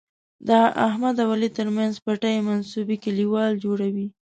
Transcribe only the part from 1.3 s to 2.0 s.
علي تر منځ